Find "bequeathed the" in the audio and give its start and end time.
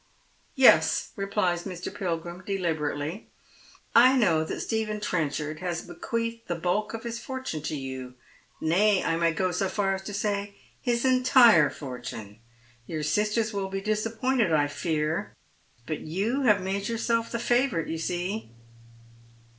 5.83-6.55